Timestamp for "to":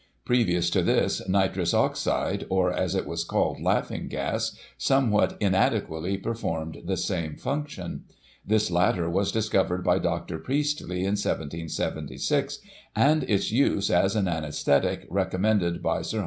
0.71-0.81